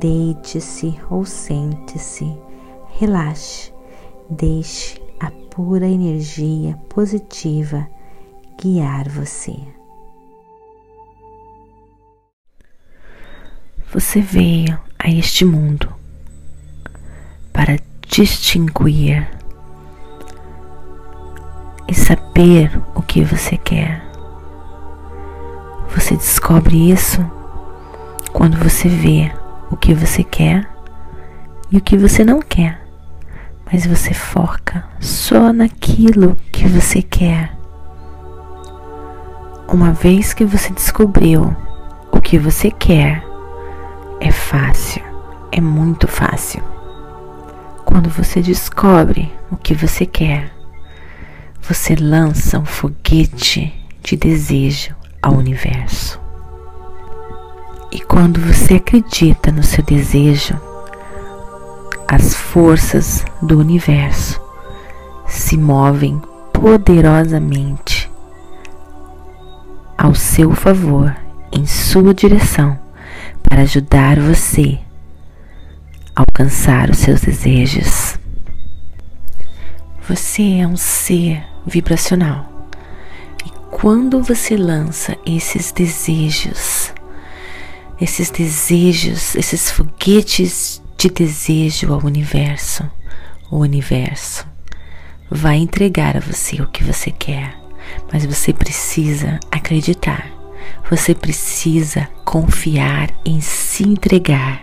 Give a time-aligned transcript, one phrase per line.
[0.00, 2.34] Deite-se ou sente-se,
[2.98, 3.70] relaxe,
[4.30, 7.86] deixe a pura energia positiva
[8.58, 9.54] guiar você.
[13.92, 15.92] Você veio a este mundo
[17.52, 17.76] para
[18.08, 19.28] distinguir
[21.86, 24.02] e saber o que você quer.
[25.90, 27.20] Você descobre isso
[28.32, 29.41] quando você vê
[29.72, 30.68] o que você quer
[31.70, 32.78] e o que você não quer,
[33.72, 37.56] mas você foca só naquilo que você quer.
[39.66, 41.56] Uma vez que você descobriu
[42.10, 43.24] o que você quer,
[44.20, 45.02] é fácil,
[45.50, 46.62] é muito fácil.
[47.86, 50.52] Quando você descobre o que você quer,
[51.62, 56.21] você lança um foguete de desejo ao universo.
[57.92, 60.58] E quando você acredita no seu desejo,
[62.08, 64.40] as forças do universo
[65.26, 66.18] se movem
[66.54, 68.10] poderosamente
[69.98, 71.14] ao seu favor,
[71.52, 72.78] em sua direção,
[73.42, 74.78] para ajudar você
[76.16, 78.18] a alcançar os seus desejos.
[80.08, 82.50] Você é um ser vibracional.
[83.44, 86.81] E quando você lança esses desejos
[88.02, 92.82] esses desejos, esses foguetes de desejo ao universo.
[93.48, 94.44] O universo
[95.30, 97.56] vai entregar a você o que você quer,
[98.12, 100.26] mas você precisa acreditar.
[100.90, 104.62] Você precisa confiar em se entregar.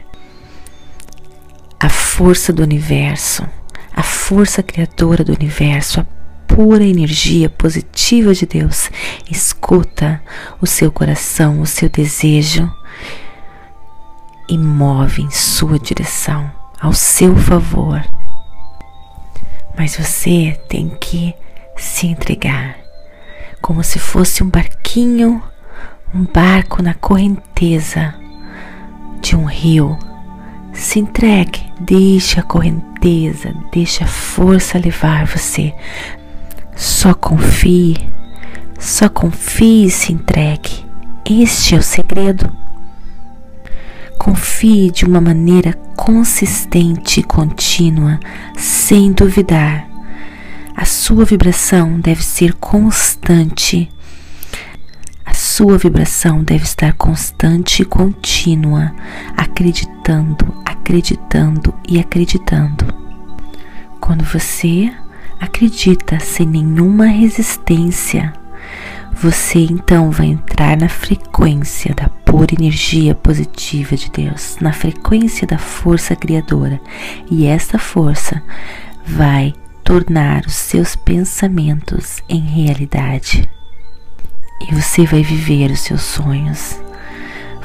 [1.79, 3.47] A força do universo,
[3.95, 6.05] a força criadora do universo, a
[6.45, 8.91] pura energia positiva de Deus
[9.31, 10.21] escuta
[10.59, 12.69] o seu coração, o seu desejo
[14.49, 16.51] e move em sua direção,
[16.81, 18.03] ao seu favor.
[19.77, 21.35] Mas você tem que
[21.77, 22.75] se entregar,
[23.61, 25.41] como se fosse um barquinho,
[26.13, 28.15] um barco na correnteza
[29.21, 29.97] de um rio.
[30.73, 35.73] Se entregue, deixe a correnteza, deixe a força levar você.
[36.75, 37.97] Só confie,
[38.79, 40.85] só confie e se entregue.
[41.29, 42.51] Este é o segredo.
[44.19, 48.19] Confie de uma maneira consistente e contínua,
[48.55, 49.87] sem duvidar.
[50.75, 53.89] A sua vibração deve ser constante.
[55.25, 58.93] A sua vibração deve estar constante e contínua,
[59.37, 62.85] acreditando, acreditando e acreditando.
[64.01, 64.91] Quando você
[65.39, 68.33] acredita sem nenhuma resistência,
[69.21, 75.57] você então vai entrar na frequência da pura energia positiva de Deus, na frequência da
[75.57, 76.79] força criadora,
[77.29, 78.41] e esta força
[79.05, 79.53] vai
[79.83, 83.49] tornar os seus pensamentos em realidade.
[84.61, 86.79] E você vai viver os seus sonhos.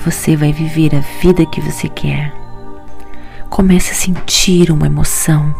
[0.05, 2.33] Você vai viver a vida que você quer.
[3.49, 5.55] Comece a sentir uma emoção,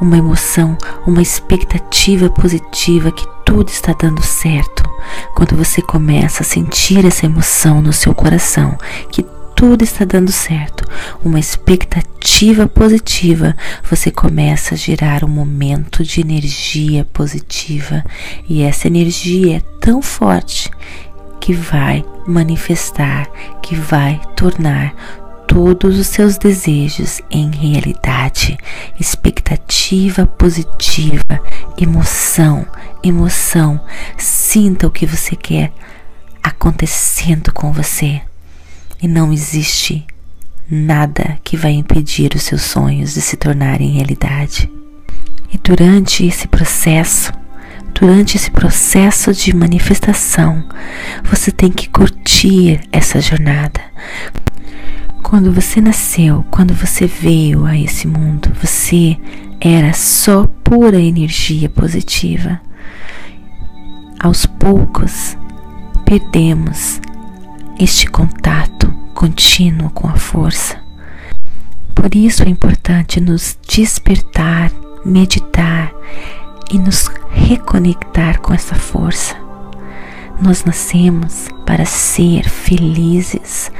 [0.00, 0.76] uma emoção,
[1.06, 4.82] uma expectativa positiva que tudo está dando certo,
[5.34, 8.76] quando você começa a sentir essa emoção no seu coração,
[9.10, 9.24] que
[9.56, 10.86] tudo está dando certo,
[11.24, 13.56] uma expectativa positiva,
[13.90, 18.04] você começa a gerar um momento de energia positiva.
[18.46, 20.70] E essa energia é tão forte
[21.40, 23.26] que vai manifestar,
[23.62, 24.94] que vai tornar
[25.48, 28.56] todos os seus desejos em realidade,
[29.00, 31.40] expectativa positiva,
[31.76, 32.64] emoção,
[33.02, 33.80] emoção.
[34.16, 35.72] Sinta o que você quer
[36.42, 38.20] acontecendo com você.
[39.02, 40.06] E não existe
[40.70, 44.70] nada que vai impedir os seus sonhos de se tornarem realidade.
[45.52, 47.32] E durante esse processo,
[47.98, 50.62] durante esse processo de manifestação,
[51.24, 53.80] você tem que curtir essa jornada.
[55.28, 59.14] Quando você nasceu, quando você veio a esse mundo, você
[59.60, 62.58] era só pura energia positiva.
[64.18, 65.36] Aos poucos,
[66.06, 66.98] perdemos
[67.78, 70.80] este contato contínuo com a força.
[71.94, 74.72] Por isso é importante nos despertar,
[75.04, 75.92] meditar
[76.72, 79.47] e nos reconectar com essa força.
[80.40, 83.72] Nós nascemos para ser felizes,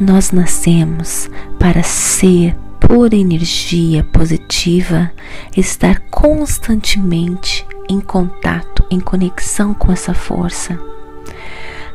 [0.00, 1.28] nós nascemos
[1.58, 5.10] para ser pura energia positiva,
[5.54, 10.80] estar constantemente em contato, em conexão com essa força.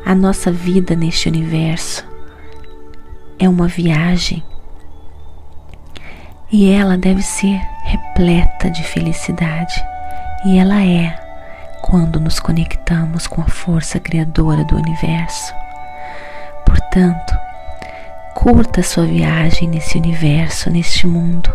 [0.05, 2.05] A nossa vida neste universo
[3.39, 4.43] é uma viagem.
[6.51, 9.73] E ela deve ser repleta de felicidade,
[10.45, 11.22] e ela é
[11.83, 15.53] quando nos conectamos com a força criadora do universo.
[16.65, 17.37] Portanto,
[18.33, 21.53] curta sua viagem nesse universo, neste mundo.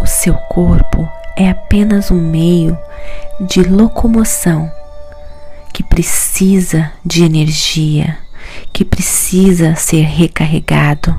[0.00, 1.06] O seu corpo
[1.36, 2.76] é apenas um meio
[3.38, 4.72] de locomoção
[5.72, 8.16] que precisa de energia,
[8.72, 11.14] que precisa ser recarregado.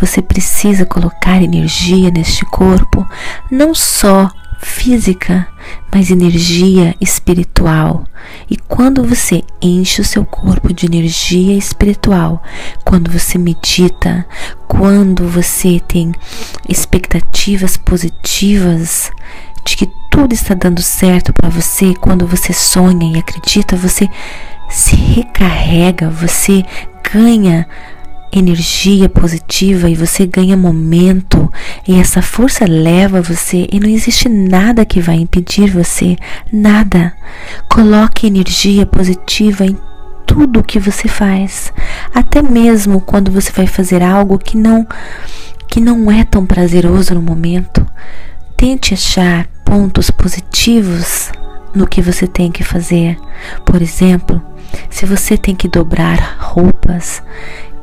[0.00, 3.06] Você precisa colocar energia neste corpo,
[3.50, 5.46] não só física,
[5.92, 8.04] mas energia espiritual.
[8.50, 12.42] E quando você enche o seu corpo de energia espiritual,
[12.84, 14.26] quando você medita,
[14.66, 16.12] quando você tem
[16.68, 19.10] expectativas positivas
[19.64, 24.08] de que tudo está dando certo para você, quando você sonha e acredita, você
[24.68, 26.64] se recarrega, você
[27.12, 27.66] ganha
[28.32, 31.50] energia positiva e você ganha momento
[31.86, 36.16] e essa força leva você e não existe nada que vai impedir você,
[36.52, 37.12] nada.
[37.70, 39.76] Coloque energia positiva em
[40.26, 41.72] tudo que você faz,
[42.14, 44.86] até mesmo quando você vai fazer algo que não
[45.66, 47.86] que não é tão prazeroso no momento.
[48.56, 51.30] Tente achar pontos positivos
[51.74, 53.18] no que você tem que fazer.
[53.64, 54.42] Por exemplo,
[54.90, 57.22] se você tem que dobrar roupas,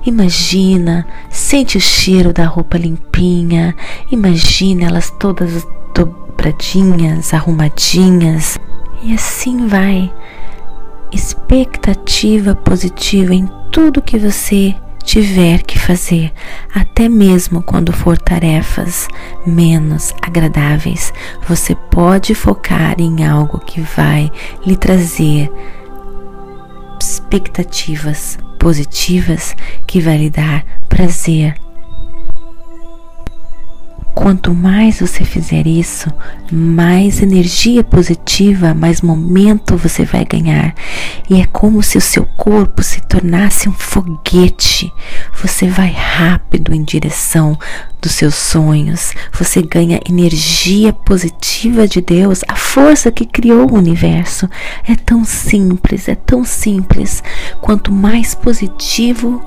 [0.05, 3.75] imagina, sente o cheiro da roupa limpinha,
[4.11, 8.57] imagina elas todas dobradinhas, arrumadinhas,
[9.01, 10.11] e assim vai.
[11.11, 14.75] Expectativa positiva em tudo que você
[15.05, 16.33] tiver que fazer,
[16.73, 19.07] até mesmo quando for tarefas
[19.45, 21.13] menos agradáveis,
[21.47, 24.31] você pode focar em algo que vai
[24.65, 25.49] lhe trazer
[27.25, 29.55] expectativas positivas
[29.87, 31.55] que vai lhe dar prazer
[34.25, 36.11] Quanto mais você fizer isso,
[36.51, 40.73] mais energia positiva, mais momento você vai ganhar.
[41.29, 44.91] E é como se o seu corpo se tornasse um foguete.
[45.39, 47.55] Você vai rápido em direção
[48.01, 49.13] dos seus sonhos.
[49.31, 54.49] Você ganha energia positiva de Deus, a força que criou o universo.
[54.87, 57.21] É tão simples, é tão simples.
[57.61, 59.45] Quanto mais positivo,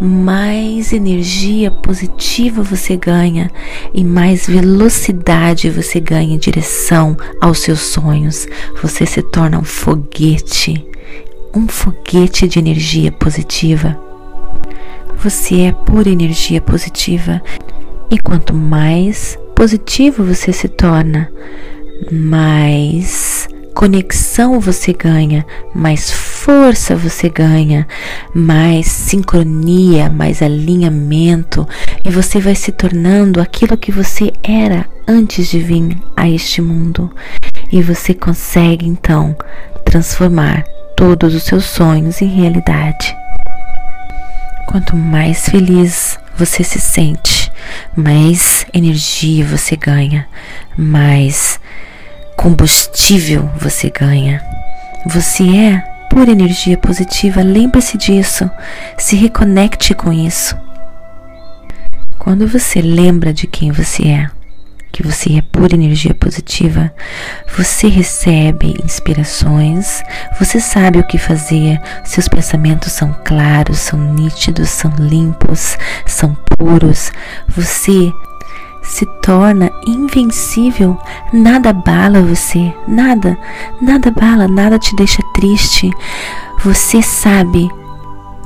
[0.00, 3.50] mais energia positiva você ganha
[3.92, 8.46] e mais velocidade você ganha em direção aos seus sonhos.
[8.82, 10.86] Você se torna um foguete,
[11.54, 13.98] um foguete de energia positiva.
[15.22, 17.42] Você é pura energia positiva
[18.10, 21.30] e quanto mais positivo você se torna,
[22.12, 23.27] mais
[23.78, 27.86] conexão você ganha, mais força você ganha,
[28.34, 31.64] mais sincronia, mais alinhamento
[32.04, 37.08] e você vai se tornando aquilo que você era antes de vir a este mundo.
[37.70, 39.36] E você consegue então
[39.84, 40.64] transformar
[40.96, 43.14] todos os seus sonhos em realidade.
[44.66, 47.52] Quanto mais feliz você se sente,
[47.96, 50.26] mais energia você ganha,
[50.76, 51.60] mais
[52.38, 54.40] combustível você ganha.
[55.06, 58.48] Você é pura energia positiva, lembre-se disso,
[58.96, 60.56] se reconecte com isso.
[62.16, 64.30] Quando você lembra de quem você é,
[64.92, 66.92] que você é pura energia positiva,
[67.56, 70.02] você recebe inspirações,
[70.38, 75.76] você sabe o que fazer, seus pensamentos são claros, são nítidos, são limpos,
[76.06, 77.10] são puros,
[77.48, 78.12] você
[78.88, 80.98] se torna invencível.
[81.32, 83.38] Nada bala você, nada,
[83.80, 85.90] nada bala, nada te deixa triste.
[86.64, 87.68] Você sabe,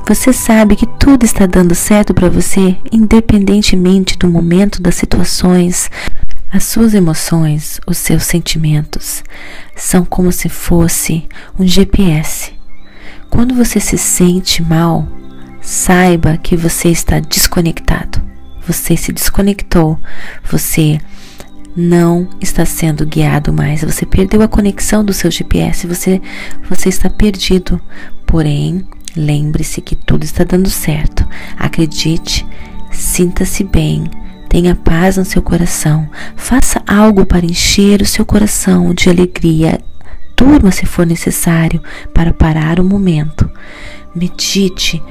[0.07, 5.89] você sabe que tudo está dando certo para você, independentemente do momento, das situações.
[6.53, 9.25] As suas emoções, os seus sentimentos,
[9.75, 11.27] são como se fosse
[11.59, 12.53] um GPS.
[13.31, 15.09] Quando você se sente mal,
[15.63, 18.33] saiba que você está desconectado
[18.67, 19.99] você se desconectou,
[20.51, 20.99] você
[21.77, 26.21] não está sendo guiado mais, você perdeu a conexão do seu GPS, você,
[26.69, 27.81] você está perdido.
[28.27, 31.27] Porém, lembre-se que tudo está dando certo.
[31.59, 32.47] Acredite,
[32.93, 34.05] Sinta-se bem,
[34.49, 39.81] tenha paz no seu coração, faça algo para encher o seu coração de alegria.
[40.37, 43.51] Durma se for necessário para parar o momento.
[44.15, 45.03] Medite,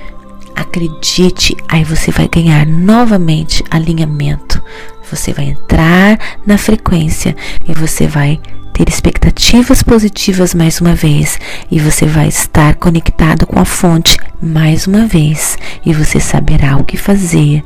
[0.62, 4.62] acredite, aí você vai ganhar novamente alinhamento.
[5.10, 7.36] Você vai entrar na frequência
[7.68, 8.40] e você vai
[8.74, 11.38] ter expectativas positivas mais uma vez
[11.70, 16.86] e você vai estar conectado com a fonte mais uma vez e você saberá o
[16.86, 17.64] que fazer,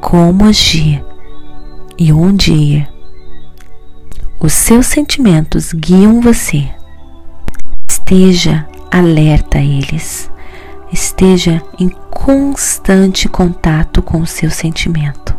[0.00, 1.04] como agir
[1.98, 2.88] e onde ir.
[4.40, 6.68] Os seus sentimentos guiam você.
[7.88, 10.30] Esteja alerta a eles.
[10.92, 15.36] Esteja em constante contato com o seu sentimento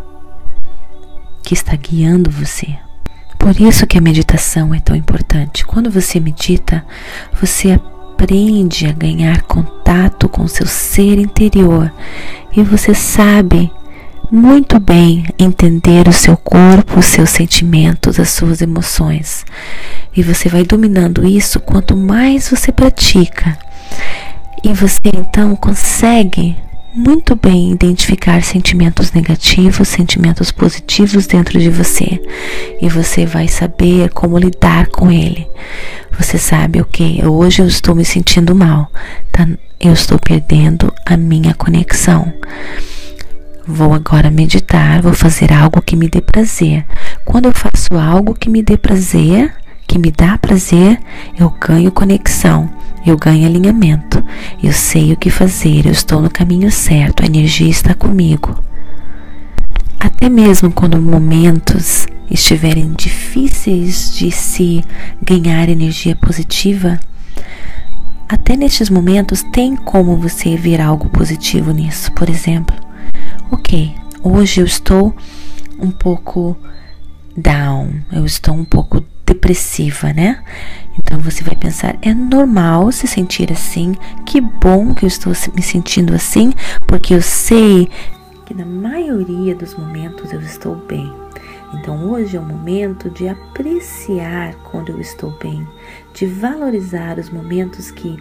[1.44, 2.78] que está guiando você.
[3.38, 5.66] Por isso que a meditação é tão importante.
[5.66, 6.86] Quando você medita,
[7.40, 11.94] você aprende a ganhar contato com seu ser interior
[12.56, 13.72] e você sabe
[14.30, 19.46] muito bem entender o seu corpo, os seus sentimentos, as suas emoções.
[20.16, 23.58] E você vai dominando isso quanto mais você pratica.
[24.64, 26.56] E você então consegue
[26.94, 32.20] muito bem identificar sentimentos negativos, sentimentos positivos dentro de você
[32.82, 35.48] e você vai saber como lidar com ele.
[36.18, 37.24] Você sabe o que?
[37.24, 38.92] Hoje eu estou me sentindo mal,
[39.32, 39.48] tá?
[39.80, 42.34] Eu estou perdendo a minha conexão.
[43.68, 46.84] Vou agora meditar, vou fazer algo que me dê prazer.
[47.24, 49.54] Quando eu faço algo que me dê prazer,
[49.88, 51.00] que me dá prazer,
[51.40, 52.70] eu ganho conexão
[53.10, 54.24] eu ganho alinhamento,
[54.62, 58.62] eu sei o que fazer, eu estou no caminho certo, a energia está comigo.
[60.00, 64.84] Até mesmo quando momentos estiverem difíceis de se
[65.22, 67.00] ganhar energia positiva,
[68.28, 72.12] até nestes momentos tem como você ver algo positivo nisso.
[72.12, 72.76] Por exemplo,
[73.50, 75.16] ok, hoje eu estou
[75.80, 76.58] um pouco
[77.38, 80.42] down, eu estou um pouco depressiva, né?
[80.98, 85.62] Então você vai pensar: é normal se sentir assim, que bom que eu estou me
[85.62, 86.54] sentindo assim,
[86.88, 87.90] porque eu sei
[88.46, 91.14] que na maioria dos momentos eu estou bem.
[91.74, 95.68] Então hoje é o momento de apreciar quando eu estou bem,
[96.14, 98.18] de valorizar os momentos que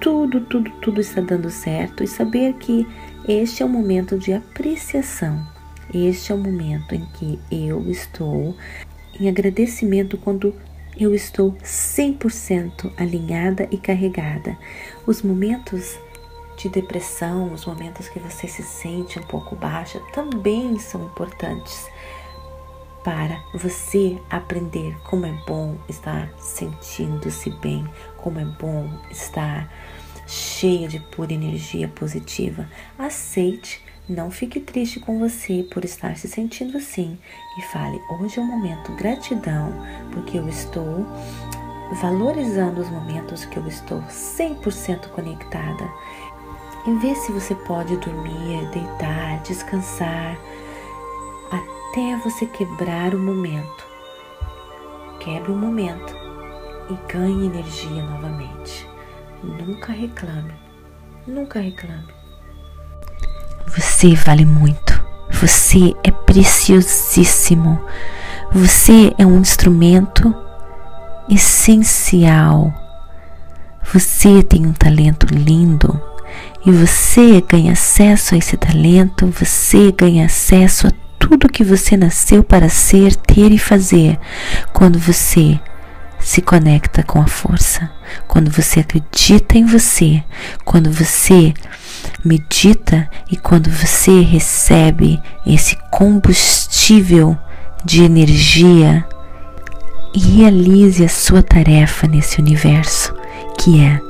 [0.00, 2.86] tudo, tudo, tudo está dando certo e saber que
[3.26, 5.44] este é o momento de apreciação.
[5.92, 8.56] Este é o momento em que eu estou
[9.20, 10.54] em agradecimento quando
[10.98, 14.56] eu estou 100% alinhada e carregada.
[15.06, 15.98] Os momentos
[16.56, 21.86] de depressão, os momentos que você se sente um pouco baixa, também são importantes
[23.04, 29.72] para você aprender como é bom estar sentindo-se bem, como é bom estar
[30.26, 32.68] cheia de pura energia positiva.
[32.98, 37.18] Aceite não fique triste com você por estar se sentindo assim
[37.58, 39.72] e fale: hoje é o momento gratidão,
[40.12, 41.04] porque eu estou
[42.00, 45.88] valorizando os momentos que eu estou 100% conectada.
[46.86, 50.38] E vê se você pode dormir, deitar, descansar
[51.50, 53.84] até você quebrar o momento.
[55.18, 56.14] Quebre o momento
[56.90, 58.88] e ganhe energia novamente.
[59.42, 60.54] Nunca reclame,
[61.26, 62.15] nunca reclame.
[63.74, 65.04] Você vale muito.
[65.30, 67.80] Você é preciosíssimo.
[68.52, 70.34] Você é um instrumento
[71.28, 72.72] essencial.
[73.92, 76.00] Você tem um talento lindo
[76.64, 82.42] e você ganha acesso a esse talento, você ganha acesso a tudo que você nasceu
[82.42, 84.18] para ser, ter e fazer
[84.72, 85.58] quando você
[86.18, 87.88] se conecta com a força,
[88.26, 90.22] quando você acredita em você,
[90.64, 91.54] quando você
[92.26, 97.36] medita e quando você recebe esse combustível
[97.84, 99.06] de energia,
[100.14, 103.14] realize a sua tarefa nesse universo,
[103.58, 104.00] que é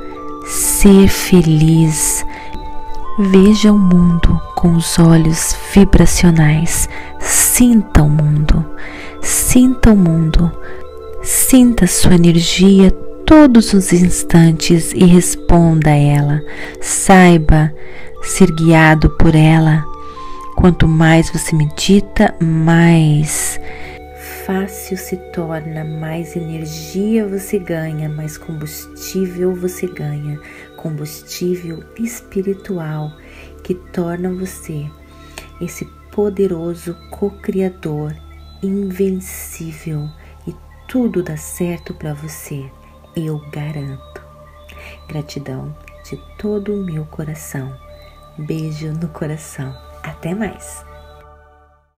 [0.47, 2.25] ser feliz.
[3.19, 6.89] Veja o mundo com os olhos vibracionais.
[7.19, 8.65] Sinta o mundo.
[9.23, 10.53] Sinta o mundo.
[11.23, 12.91] Sinta sua energia
[13.27, 16.43] todos os instantes e responda a ela.
[16.81, 17.73] Saiba
[18.29, 19.85] ser guiado por ela.
[20.57, 23.61] Quanto mais você medita, mais
[24.47, 30.41] fácil se torna, mais energia você ganha, mais combustível você ganha,
[30.77, 33.11] combustível espiritual
[33.65, 34.89] que torna você
[35.61, 38.15] esse poderoso co-criador
[38.63, 40.09] invencível
[40.47, 40.55] e
[40.89, 42.71] tudo dá certo para você
[43.17, 44.23] eu garanto.
[45.09, 47.86] Gratidão de todo o meu coração.
[48.39, 49.75] Beijo no coração.
[50.03, 50.85] Até mais!